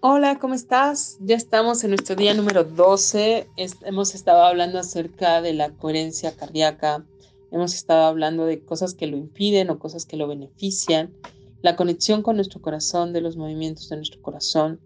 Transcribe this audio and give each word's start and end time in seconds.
Hola, 0.00 0.38
¿cómo 0.38 0.54
estás? 0.54 1.18
Ya 1.20 1.34
estamos 1.34 1.82
en 1.82 1.90
nuestro 1.90 2.14
día 2.14 2.32
número 2.32 2.62
12. 2.62 3.48
hemos 3.84 4.14
estado 4.14 4.42
hablando 4.44 4.78
acerca 4.78 5.42
de 5.42 5.54
la 5.54 5.70
coherencia 5.70 6.36
cardíaca. 6.36 7.04
Hemos 7.50 7.74
estado 7.74 8.06
hablando 8.06 8.46
de 8.46 8.64
cosas 8.64 8.94
que 8.94 9.08
lo 9.08 9.16
impiden 9.16 9.70
o 9.70 9.80
cosas 9.80 10.06
que 10.06 10.16
lo 10.16 10.28
benefician. 10.28 11.12
La 11.62 11.74
conexión 11.74 12.22
con 12.22 12.36
nuestro 12.36 12.62
corazón, 12.62 13.12
de 13.12 13.22
los 13.22 13.36
movimientos 13.36 13.88
de 13.88 13.96
nuestro 13.96 14.22
corazón. 14.22 14.80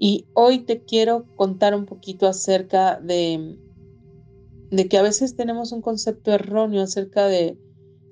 Y 0.00 0.26
hoy 0.34 0.58
te 0.58 0.82
quiero 0.82 1.24
contar 1.36 1.76
un 1.76 1.86
poquito 1.86 2.26
acerca 2.26 2.98
de, 3.00 3.56
de 4.72 4.88
que 4.88 4.98
a 4.98 5.02
veces 5.02 5.36
tenemos 5.36 5.70
un 5.70 5.80
concepto 5.80 6.32
erróneo 6.32 6.82
acerca 6.82 7.28
de 7.28 7.56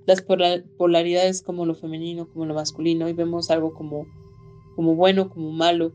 las 0.07 0.23
polaridades 0.23 1.43
como 1.43 1.67
lo 1.67 1.75
femenino, 1.75 2.29
como 2.29 2.47
lo 2.47 2.55
masculino, 2.55 3.09
y 3.09 3.13
vemos 3.13 3.51
algo 3.51 3.75
como 3.75 4.07
como 4.77 4.95
bueno, 4.95 5.31
como 5.31 5.51
malo, 5.51 5.93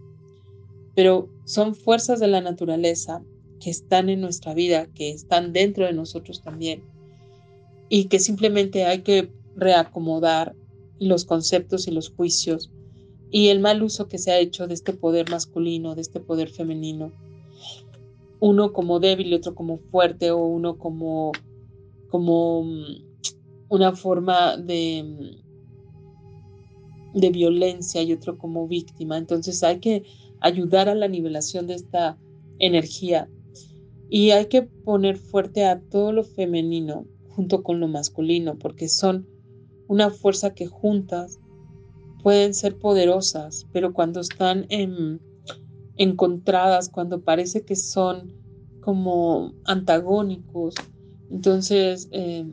pero 0.95 1.29
son 1.45 1.75
fuerzas 1.75 2.19
de 2.19 2.27
la 2.27 2.41
naturaleza 2.41 3.21
que 3.59 3.69
están 3.69 4.09
en 4.09 4.21
nuestra 4.21 4.55
vida, 4.55 4.87
que 4.87 5.11
están 5.11 5.53
dentro 5.53 5.85
de 5.85 5.93
nosotros 5.93 6.41
también, 6.41 6.83
y 7.89 8.05
que 8.05 8.19
simplemente 8.19 8.85
hay 8.85 9.03
que 9.03 9.29
reacomodar 9.55 10.55
los 10.99 11.25
conceptos 11.25 11.87
y 11.87 11.91
los 11.91 12.09
juicios 12.09 12.71
y 13.29 13.47
el 13.47 13.59
mal 13.59 13.81
uso 13.81 14.07
que 14.07 14.17
se 14.17 14.31
ha 14.31 14.39
hecho 14.39 14.67
de 14.67 14.73
este 14.73 14.93
poder 14.93 15.29
masculino, 15.29 15.95
de 15.95 16.01
este 16.01 16.19
poder 16.19 16.49
femenino, 16.49 17.11
uno 18.39 18.73
como 18.73 18.99
débil 18.99 19.27
y 19.27 19.35
otro 19.35 19.55
como 19.55 19.77
fuerte, 19.77 20.31
o 20.31 20.37
uno 20.37 20.77
como, 20.77 21.31
como 22.09 22.63
mm, 22.63 23.10
una 23.71 23.95
forma 23.95 24.57
de 24.57 25.41
de 27.13 27.29
violencia 27.29 28.01
y 28.01 28.13
otro 28.13 28.37
como 28.37 28.67
víctima. 28.67 29.17
Entonces 29.17 29.63
hay 29.63 29.79
que 29.79 30.03
ayudar 30.39 30.89
a 30.89 30.95
la 30.95 31.07
nivelación 31.07 31.67
de 31.67 31.75
esta 31.75 32.17
energía 32.59 33.29
y 34.09 34.31
hay 34.31 34.47
que 34.47 34.63
poner 34.63 35.17
fuerte 35.17 35.65
a 35.65 35.79
todo 35.79 36.11
lo 36.11 36.23
femenino 36.23 37.05
junto 37.29 37.63
con 37.63 37.79
lo 37.79 37.87
masculino 37.87 38.57
porque 38.57 38.89
son 38.89 39.27
una 39.87 40.09
fuerza 40.09 40.53
que 40.53 40.67
juntas 40.67 41.39
pueden 42.23 42.53
ser 42.53 42.77
poderosas, 42.77 43.67
pero 43.71 43.93
cuando 43.93 44.19
están 44.19 44.67
encontradas, 45.97 46.89
cuando 46.89 47.21
parece 47.21 47.63
que 47.63 47.75
son 47.75 48.33
como 48.81 49.53
antagónicos, 49.65 50.75
entonces 51.29 52.09
eh, 52.11 52.45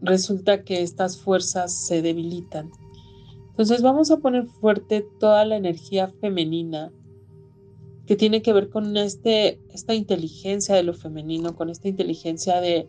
resulta 0.00 0.64
que 0.64 0.82
estas 0.82 1.18
fuerzas 1.18 1.72
se 1.72 2.02
debilitan. 2.02 2.70
Entonces 3.50 3.82
vamos 3.82 4.10
a 4.10 4.18
poner 4.18 4.46
fuerte 4.46 5.06
toda 5.18 5.44
la 5.44 5.56
energía 5.56 6.08
femenina 6.08 6.92
que 8.06 8.16
tiene 8.16 8.40
que 8.40 8.52
ver 8.52 8.70
con 8.70 8.96
este, 8.96 9.60
esta 9.72 9.94
inteligencia 9.94 10.74
de 10.74 10.84
lo 10.84 10.94
femenino, 10.94 11.56
con 11.56 11.70
esta 11.70 11.88
inteligencia 11.88 12.60
de, 12.60 12.88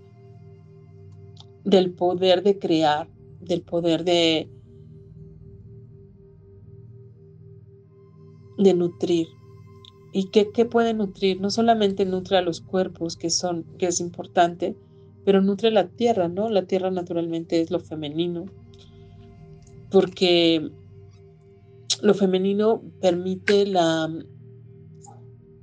del 1.63 1.91
poder 1.91 2.43
de 2.43 2.59
crear, 2.59 3.09
del 3.41 3.61
poder 3.61 4.03
de, 4.03 4.49
de 8.57 8.73
nutrir. 8.73 9.27
¿Y 10.13 10.29
qué, 10.29 10.51
qué, 10.51 10.65
puede 10.65 10.93
nutrir? 10.93 11.41
No 11.41 11.49
solamente 11.49 12.05
nutre 12.05 12.37
a 12.37 12.41
los 12.41 12.61
cuerpos, 12.61 13.17
que, 13.17 13.29
son, 13.29 13.63
que 13.77 13.87
es 13.87 13.99
importante, 13.99 14.75
pero 15.27 15.41
nutre 15.41 15.71
la 15.71 15.89
tierra, 15.89 16.29
¿no? 16.29 16.47
La 16.47 16.67
tierra 16.67 16.89
naturalmente 16.89 17.59
es 17.59 17.69
lo 17.69 17.81
femenino 17.81 18.45
porque 19.91 20.71
lo 22.01 22.13
femenino 22.13 22.81
permite 23.01 23.65
la, 23.65 24.09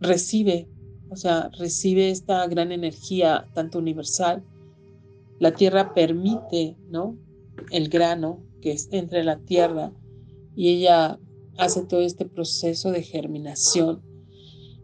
recibe, 0.01 0.69
o 1.09 1.17
sea, 1.17 1.49
recibe 1.59 2.11
esta 2.11 2.47
gran 2.47 2.73
energía 2.73 3.49
tanto 3.55 3.79
universal. 3.79 4.45
La 5.39 5.55
tierra 5.55 5.95
permite, 5.95 6.77
¿no? 6.91 7.17
El 7.71 7.89
grano 7.89 8.45
que 8.61 8.73
es 8.73 8.91
entre 8.93 9.25
la 9.25 9.39
tierra 9.39 9.93
y 10.55 10.75
ella 10.75 11.19
hace 11.57 11.87
todo 11.87 12.03
este 12.03 12.27
proceso 12.27 12.91
de 12.91 13.03
germinación. 13.03 14.03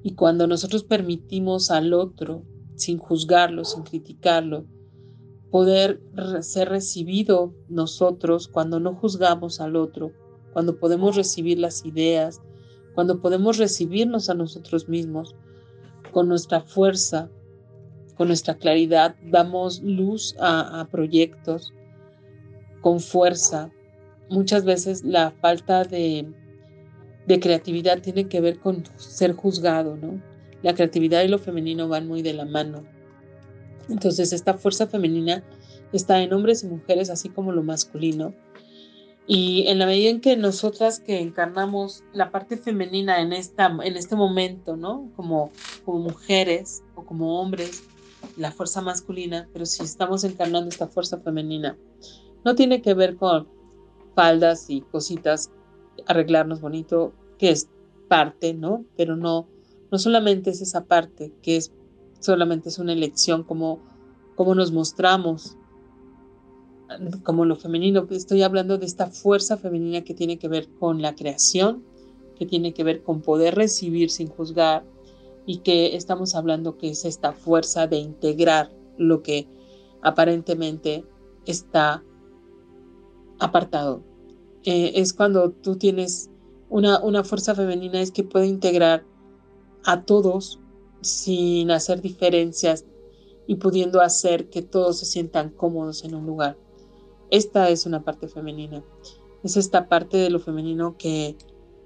Y 0.02 0.14
cuando 0.14 0.46
nosotros 0.46 0.84
permitimos 0.84 1.70
al 1.70 1.92
otro, 1.92 2.46
sin 2.80 2.98
juzgarlo, 2.98 3.64
sin 3.64 3.82
criticarlo, 3.82 4.64
poder 5.50 6.00
ser 6.42 6.68
recibido 6.68 7.52
nosotros 7.68 8.48
cuando 8.48 8.78
no 8.78 8.94
juzgamos 8.94 9.60
al 9.60 9.76
otro, 9.76 10.12
cuando 10.52 10.78
podemos 10.78 11.16
recibir 11.16 11.58
las 11.58 11.84
ideas, 11.84 12.40
cuando 12.94 13.20
podemos 13.20 13.58
recibirnos 13.58 14.30
a 14.30 14.34
nosotros 14.34 14.88
mismos 14.88 15.34
con 16.12 16.28
nuestra 16.28 16.60
fuerza, 16.60 17.30
con 18.16 18.28
nuestra 18.28 18.54
claridad, 18.54 19.16
damos 19.22 19.82
luz 19.82 20.36
a, 20.38 20.86
proyectos 20.90 21.72
con 22.80 23.00
fuerza. 23.00 23.70
Muchas 24.28 24.64
veces 24.64 25.02
la 25.02 25.30
falta 25.30 25.84
de, 25.84 26.32
de 27.26 27.40
creatividad 27.40 28.00
tiene 28.00 28.28
que 28.28 28.40
ver 28.40 28.58
con 28.60 28.84
ser 28.96 29.32
juzgado, 29.32 29.96
¿no? 29.96 30.22
La 30.62 30.74
creatividad 30.74 31.22
y 31.22 31.28
lo 31.28 31.38
femenino 31.38 31.88
van 31.88 32.06
muy 32.06 32.22
de 32.22 32.34
la 32.34 32.44
mano. 32.44 32.82
Entonces 33.90 34.32
esta 34.32 34.54
fuerza 34.54 34.86
femenina 34.86 35.44
está 35.92 36.22
en 36.22 36.32
hombres 36.32 36.62
y 36.62 36.68
mujeres, 36.68 37.10
así 37.10 37.28
como 37.28 37.52
lo 37.52 37.62
masculino. 37.62 38.32
Y 39.26 39.66
en 39.68 39.78
la 39.78 39.86
medida 39.86 40.10
en 40.10 40.20
que 40.20 40.36
nosotras 40.36 40.98
que 40.98 41.20
encarnamos 41.20 42.02
la 42.12 42.30
parte 42.30 42.56
femenina 42.56 43.20
en, 43.20 43.32
esta, 43.32 43.66
en 43.82 43.96
este 43.96 44.16
momento, 44.16 44.76
¿no? 44.76 45.10
Como, 45.14 45.52
como 45.84 46.00
mujeres 46.00 46.82
o 46.96 47.04
como 47.04 47.40
hombres, 47.40 47.84
la 48.36 48.50
fuerza 48.50 48.80
masculina, 48.80 49.48
pero 49.52 49.66
si 49.66 49.82
estamos 49.82 50.24
encarnando 50.24 50.68
esta 50.68 50.88
fuerza 50.88 51.18
femenina, 51.18 51.76
no 52.44 52.54
tiene 52.54 52.82
que 52.82 52.94
ver 52.94 53.16
con 53.16 53.48
faldas 54.14 54.68
y 54.68 54.80
cositas, 54.80 55.50
arreglarnos 56.06 56.60
bonito, 56.60 57.12
que 57.38 57.50
es 57.50 57.68
parte, 58.08 58.54
¿no? 58.54 58.84
Pero 58.96 59.16
no, 59.16 59.48
no 59.90 59.98
solamente 59.98 60.50
es 60.50 60.60
esa 60.60 60.84
parte, 60.84 61.32
que 61.42 61.56
es 61.56 61.72
solamente 62.20 62.68
es 62.68 62.78
una 62.78 62.92
elección, 62.92 63.42
como, 63.42 63.80
nos 64.38 64.72
mostramos, 64.72 65.56
como 67.24 67.44
lo 67.44 67.56
femenino. 67.56 68.06
Estoy 68.10 68.42
hablando 68.42 68.78
de 68.78 68.86
esta 68.86 69.08
fuerza 69.08 69.56
femenina 69.56 70.02
que 70.02 70.14
tiene 70.14 70.38
que 70.38 70.48
ver 70.48 70.68
con 70.78 71.02
la 71.02 71.14
creación, 71.14 71.84
que 72.36 72.46
tiene 72.46 72.72
que 72.72 72.84
ver 72.84 73.02
con 73.02 73.20
poder 73.20 73.54
recibir 73.54 74.10
sin 74.10 74.28
juzgar 74.28 74.84
y 75.46 75.58
que 75.58 75.96
estamos 75.96 76.34
hablando 76.34 76.78
que 76.78 76.90
es 76.90 77.04
esta 77.04 77.32
fuerza 77.32 77.86
de 77.86 77.98
integrar 77.98 78.70
lo 78.96 79.22
que 79.22 79.48
aparentemente 80.02 81.04
está 81.46 82.02
apartado. 83.38 84.02
Eh, 84.64 84.92
es 84.94 85.12
cuando 85.12 85.50
tú 85.50 85.76
tienes 85.76 86.30
una, 86.68 87.00
una 87.00 87.24
fuerza 87.24 87.54
femenina, 87.54 88.00
es 88.00 88.10
que 88.10 88.24
puede 88.24 88.46
integrar 88.46 89.04
a 89.84 90.02
todos 90.04 90.60
sin 91.00 91.70
hacer 91.70 92.00
diferencias 92.00 92.84
y 93.46 93.56
pudiendo 93.56 94.00
hacer 94.00 94.48
que 94.48 94.62
todos 94.62 94.98
se 94.98 95.06
sientan 95.06 95.50
cómodos 95.50 96.04
en 96.04 96.14
un 96.14 96.26
lugar. 96.26 96.56
Esta 97.30 97.68
es 97.68 97.86
una 97.86 98.02
parte 98.02 98.28
femenina. 98.28 98.84
Es 99.42 99.56
esta 99.56 99.88
parte 99.88 100.18
de 100.18 100.30
lo 100.30 100.38
femenino 100.38 100.96
que, 100.98 101.36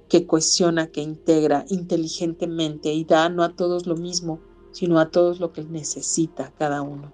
que 0.08 0.26
cohesiona, 0.26 0.88
que 0.88 1.02
integra 1.02 1.64
inteligentemente 1.68 2.92
y 2.92 3.04
da 3.04 3.28
no 3.28 3.42
a 3.42 3.54
todos 3.54 3.86
lo 3.86 3.96
mismo, 3.96 4.40
sino 4.72 4.98
a 4.98 5.10
todos 5.10 5.40
lo 5.40 5.52
que 5.52 5.62
necesita 5.64 6.52
cada 6.58 6.82
uno. 6.82 7.12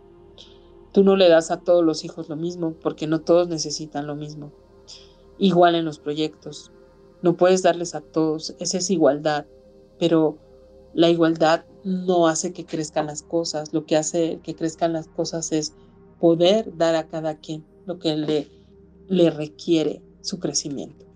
Tú 0.92 1.04
no 1.04 1.16
le 1.16 1.28
das 1.28 1.50
a 1.50 1.60
todos 1.60 1.84
los 1.84 2.04
hijos 2.04 2.28
lo 2.28 2.36
mismo 2.36 2.74
porque 2.82 3.06
no 3.06 3.20
todos 3.20 3.48
necesitan 3.48 4.06
lo 4.06 4.16
mismo. 4.16 4.50
Igual 5.38 5.74
en 5.74 5.84
los 5.84 5.98
proyectos. 5.98 6.72
No 7.22 7.36
puedes 7.36 7.62
darles 7.62 7.94
a 7.94 8.00
todos, 8.00 8.56
esa 8.58 8.78
es 8.78 8.90
igualdad, 8.90 9.46
pero 9.98 10.38
la 10.94 11.08
igualdad 11.08 11.64
no 11.84 12.26
hace 12.26 12.52
que 12.52 12.66
crezcan 12.66 13.06
las 13.06 13.22
cosas, 13.22 13.72
lo 13.72 13.86
que 13.86 13.96
hace 13.96 14.40
que 14.42 14.54
crezcan 14.54 14.92
las 14.92 15.08
cosas 15.08 15.52
es 15.52 15.74
poder 16.18 16.76
dar 16.76 16.94
a 16.94 17.08
cada 17.08 17.36
quien 17.36 17.64
lo 17.86 17.98
que 17.98 18.16
le, 18.16 19.30
requiere 19.30 20.02
su 20.20 20.38
crecimiento. 20.38 21.06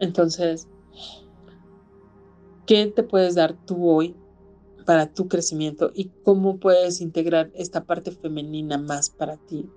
Entonces, 0.00 0.66
¿qué 2.66 2.86
te 2.86 3.02
puedes 3.02 3.34
dar 3.34 3.54
tú 3.66 3.88
hoy 3.88 4.16
para 4.86 5.12
tu 5.12 5.28
crecimiento 5.28 5.92
y 5.94 6.10
cómo 6.24 6.58
puedes 6.58 7.00
integrar 7.00 7.50
esta 7.54 7.84
parte 7.84 8.10
femenina 8.10 8.78
más 8.78 9.10
para 9.10 9.36
ti, 9.36 9.68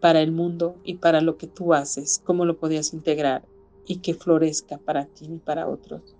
para 0.00 0.22
el 0.22 0.32
mundo 0.32 0.76
y 0.84 0.94
para 0.94 1.20
lo 1.20 1.36
que 1.36 1.48
tú 1.48 1.74
haces? 1.74 2.22
¿Cómo 2.24 2.44
lo 2.44 2.58
podías 2.58 2.94
integrar 2.94 3.44
y 3.86 3.96
que 3.96 4.14
florezca 4.14 4.78
para 4.78 5.06
ti 5.06 5.26
y 5.26 5.38
para 5.38 5.68
otros? 5.68 6.17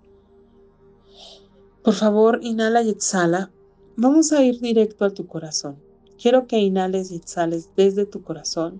Por 1.89 1.95
favor, 1.95 2.37
inhala 2.43 2.83
y 2.83 2.91
exhala. 2.91 3.51
Vamos 3.95 4.31
a 4.31 4.43
ir 4.43 4.59
directo 4.59 5.05
a 5.05 5.09
tu 5.09 5.25
corazón. 5.25 5.81
Quiero 6.21 6.45
que 6.45 6.59
inhales 6.59 7.09
y 7.09 7.15
exhales 7.15 7.71
desde 7.75 8.05
tu 8.05 8.21
corazón. 8.21 8.79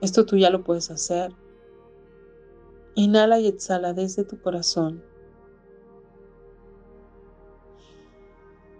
Esto 0.00 0.26
tú 0.26 0.36
ya 0.36 0.50
lo 0.50 0.64
puedes 0.64 0.90
hacer. 0.90 1.30
Inhala 2.96 3.38
y 3.38 3.46
exhala 3.46 3.92
desde 3.92 4.24
tu 4.24 4.40
corazón. 4.40 5.00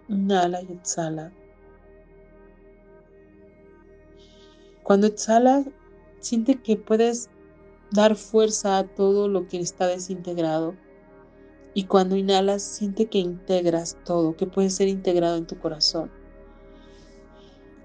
Inhala 0.09 0.63
y 0.63 0.73
exhala. 0.73 1.33
Cuando 4.83 5.07
exhalas, 5.07 5.69
siente 6.19 6.61
que 6.61 6.77
puedes 6.77 7.31
dar 7.93 8.17
fuerza 8.17 8.79
a 8.79 8.85
todo 8.85 9.29
lo 9.29 9.47
que 9.47 9.61
está 9.61 9.87
desintegrado. 9.87 10.75
Y 11.75 11.85
cuando 11.85 12.17
inhalas, 12.17 12.63
siente 12.63 13.07
que 13.07 13.19
integras 13.19 13.99
todo, 14.05 14.37
que 14.37 14.47
puede 14.47 14.71
ser 14.71 14.87
integrado 14.87 15.37
en 15.37 15.47
tu 15.47 15.59
corazón. 15.59 16.11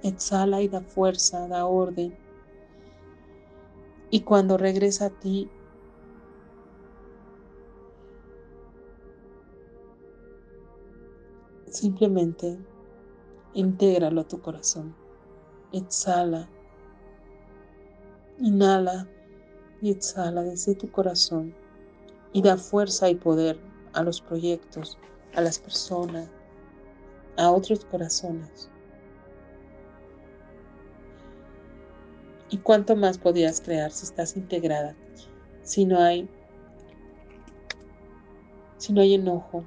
Exhala 0.04 0.62
y 0.62 0.68
da 0.68 0.82
fuerza, 0.82 1.48
da 1.48 1.66
orden. 1.66 2.16
Y 4.12 4.22
cuando 4.22 4.58
regresa 4.58 5.08
a 5.08 5.10
ti, 5.10 5.50
simplemente 11.72 12.60
intégralo 13.56 14.22
a 14.22 14.28
tu 14.28 14.40
corazón. 14.40 14.96
Exhala. 15.72 16.48
Inhala 18.40 19.08
y 19.82 19.92
exhala 19.92 20.44
desde 20.44 20.76
tu 20.76 20.92
corazón 20.92 21.56
y 22.32 22.42
da 22.42 22.58
fuerza 22.58 23.10
y 23.10 23.16
poder 23.16 23.69
a 23.94 24.04
los 24.04 24.22
proyectos, 24.22 24.98
a 25.36 25.42
las 25.42 25.60
personas, 25.60 26.30
a 27.38 27.52
otros 27.52 27.86
corazones. 27.86 28.70
¿Y 32.50 32.58
cuánto 32.58 32.96
más 32.96 33.18
podrías 33.18 33.62
crear 33.62 33.92
si 33.92 34.06
estás 34.06 34.36
integrada? 34.36 34.96
Si 35.62 35.86
no 35.86 36.00
hay 36.00 36.28
si 38.78 38.94
no 38.94 39.02
hay 39.02 39.14
enojo 39.14 39.66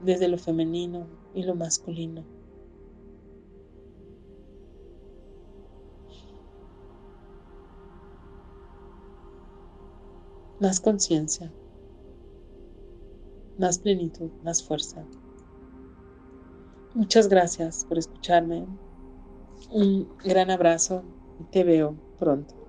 desde 0.00 0.28
lo 0.28 0.38
femenino 0.38 1.08
y 1.32 1.42
lo 1.42 1.54
masculino. 1.54 2.24
Más 10.60 10.80
conciencia, 10.80 11.52
más 13.56 13.78
plenitud, 13.78 14.32
más 14.40 14.62
fuerza. 14.64 15.08
Muchas 16.94 17.28
gracias 17.28 17.84
por 17.84 17.98
escucharme. 17.98 18.66
Un 19.68 20.08
gran 20.24 20.50
abrazo 20.50 21.04
te 21.50 21.64
veo 21.64 22.00
pronto. 22.16 22.63